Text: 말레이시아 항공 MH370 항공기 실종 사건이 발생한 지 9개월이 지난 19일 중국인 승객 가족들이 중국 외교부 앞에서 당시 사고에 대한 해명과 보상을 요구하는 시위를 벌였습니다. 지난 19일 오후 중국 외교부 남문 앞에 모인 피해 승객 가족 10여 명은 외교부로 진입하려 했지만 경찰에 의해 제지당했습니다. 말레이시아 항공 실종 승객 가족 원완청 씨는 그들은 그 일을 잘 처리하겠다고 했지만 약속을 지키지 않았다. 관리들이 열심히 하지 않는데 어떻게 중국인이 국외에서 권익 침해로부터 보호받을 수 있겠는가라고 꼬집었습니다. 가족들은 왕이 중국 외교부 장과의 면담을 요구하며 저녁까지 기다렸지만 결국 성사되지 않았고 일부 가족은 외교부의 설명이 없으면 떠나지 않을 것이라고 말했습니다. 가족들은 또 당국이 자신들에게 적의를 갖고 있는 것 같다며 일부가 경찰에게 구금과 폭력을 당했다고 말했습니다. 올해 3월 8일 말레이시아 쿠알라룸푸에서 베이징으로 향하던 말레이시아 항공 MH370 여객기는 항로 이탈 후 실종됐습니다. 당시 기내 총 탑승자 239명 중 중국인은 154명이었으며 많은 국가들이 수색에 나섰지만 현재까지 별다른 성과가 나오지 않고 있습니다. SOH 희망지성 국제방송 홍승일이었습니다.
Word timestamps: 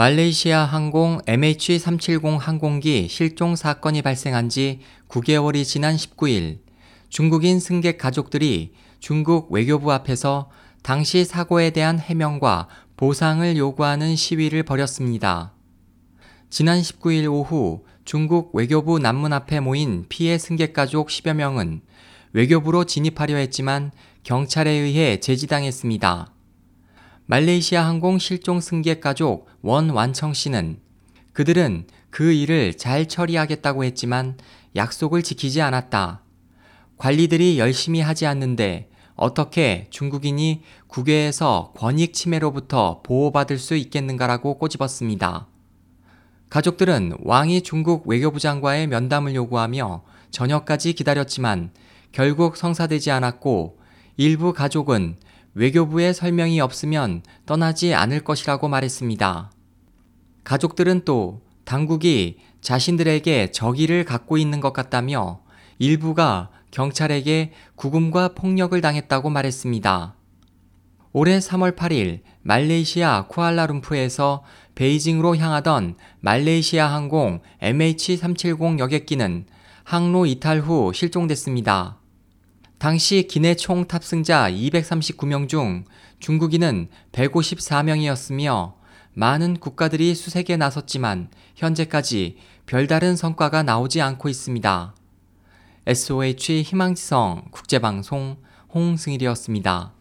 말레이시아 0.00 0.64
항공 0.64 1.20
MH370 1.26 2.38
항공기 2.38 3.06
실종 3.10 3.54
사건이 3.54 4.00
발생한 4.00 4.48
지 4.48 4.80
9개월이 5.08 5.62
지난 5.62 5.94
19일 5.94 6.60
중국인 7.10 7.60
승객 7.60 7.98
가족들이 7.98 8.72
중국 8.98 9.52
외교부 9.52 9.92
앞에서 9.92 10.48
당시 10.82 11.26
사고에 11.26 11.68
대한 11.68 11.98
해명과 11.98 12.68
보상을 12.96 13.54
요구하는 13.58 14.16
시위를 14.16 14.62
벌였습니다. 14.62 15.52
지난 16.48 16.80
19일 16.80 17.30
오후 17.30 17.84
중국 18.06 18.54
외교부 18.54 18.98
남문 18.98 19.34
앞에 19.34 19.60
모인 19.60 20.06
피해 20.08 20.38
승객 20.38 20.72
가족 20.72 21.08
10여 21.08 21.34
명은 21.34 21.82
외교부로 22.32 22.84
진입하려 22.84 23.36
했지만 23.36 23.92
경찰에 24.22 24.70
의해 24.70 25.20
제지당했습니다. 25.20 26.39
말레이시아 27.30 27.86
항공 27.86 28.18
실종 28.18 28.60
승객 28.60 29.00
가족 29.00 29.46
원완청 29.62 30.34
씨는 30.34 30.80
그들은 31.32 31.86
그 32.10 32.32
일을 32.32 32.76
잘 32.76 33.06
처리하겠다고 33.06 33.84
했지만 33.84 34.36
약속을 34.74 35.22
지키지 35.22 35.62
않았다. 35.62 36.24
관리들이 36.96 37.60
열심히 37.60 38.00
하지 38.00 38.26
않는데 38.26 38.90
어떻게 39.14 39.86
중국인이 39.90 40.62
국외에서 40.88 41.72
권익 41.76 42.14
침해로부터 42.14 43.00
보호받을 43.04 43.58
수 43.58 43.76
있겠는가라고 43.76 44.58
꼬집었습니다. 44.58 45.46
가족들은 46.48 47.12
왕이 47.22 47.62
중국 47.62 48.08
외교부 48.08 48.40
장과의 48.40 48.88
면담을 48.88 49.36
요구하며 49.36 50.02
저녁까지 50.32 50.94
기다렸지만 50.94 51.70
결국 52.10 52.56
성사되지 52.56 53.12
않았고 53.12 53.78
일부 54.16 54.52
가족은 54.52 55.16
외교부의 55.54 56.14
설명이 56.14 56.60
없으면 56.60 57.22
떠나지 57.46 57.94
않을 57.94 58.20
것이라고 58.20 58.68
말했습니다. 58.68 59.50
가족들은 60.44 61.04
또 61.04 61.42
당국이 61.64 62.38
자신들에게 62.60 63.52
적의를 63.52 64.04
갖고 64.04 64.38
있는 64.38 64.60
것 64.60 64.72
같다며 64.72 65.40
일부가 65.78 66.50
경찰에게 66.70 67.52
구금과 67.74 68.34
폭력을 68.34 68.78
당했다고 68.80 69.30
말했습니다. 69.30 70.14
올해 71.12 71.38
3월 71.38 71.74
8일 71.74 72.20
말레이시아 72.42 73.26
쿠알라룸푸에서 73.26 74.44
베이징으로 74.76 75.36
향하던 75.36 75.96
말레이시아 76.20 76.86
항공 76.86 77.40
MH370 77.60 78.78
여객기는 78.78 79.46
항로 79.82 80.26
이탈 80.26 80.60
후 80.60 80.92
실종됐습니다. 80.94 81.99
당시 82.80 83.26
기내 83.28 83.56
총 83.56 83.86
탑승자 83.86 84.50
239명 84.50 85.50
중 85.50 85.84
중국인은 86.18 86.88
154명이었으며 87.12 88.72
많은 89.12 89.58
국가들이 89.58 90.14
수색에 90.14 90.56
나섰지만 90.56 91.28
현재까지 91.56 92.38
별다른 92.64 93.16
성과가 93.16 93.64
나오지 93.64 94.00
않고 94.00 94.30
있습니다. 94.30 94.94
SOH 95.86 96.62
희망지성 96.62 97.48
국제방송 97.50 98.38
홍승일이었습니다. 98.72 99.92